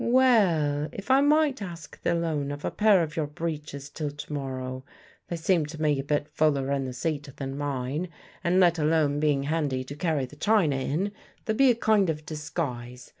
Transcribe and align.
"Well, 0.03 0.89
if 0.91 1.11
I 1.11 1.21
might 1.21 1.61
ask 1.61 2.01
the 2.01 2.15
loan 2.15 2.51
of 2.51 2.65
a 2.65 2.71
pair 2.71 3.03
of 3.03 3.15
your 3.15 3.27
breeches 3.27 3.87
till 3.91 4.09
to 4.09 4.33
morrow. 4.33 4.83
They 5.27 5.35
seem 5.35 5.67
to 5.67 5.79
me 5.79 5.99
a 5.99 6.03
bit 6.03 6.27
fuller 6.27 6.71
in 6.71 6.85
the 6.85 6.91
seat 6.93 7.29
than 7.37 7.55
mine, 7.55 8.09
and 8.43 8.59
let 8.59 8.79
alone 8.79 9.19
being 9.19 9.43
handy 9.43 9.83
to 9.83 9.95
carry 9.95 10.25
the 10.25 10.37
china 10.37 10.77
in, 10.77 11.11
they'll 11.45 11.55
be 11.55 11.69
a 11.69 11.75
kind 11.75 12.09
of 12.09 12.25
disguise. 12.25 13.09